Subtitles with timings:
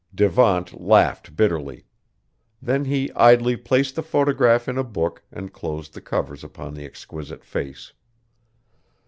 [0.15, 1.85] Devant laughed bitterly;
[2.59, 6.85] then he idly placed the photograph in a book and closed the covers upon the
[6.85, 7.93] exquisite face.